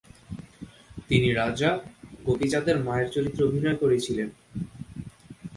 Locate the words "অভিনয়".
3.45-3.77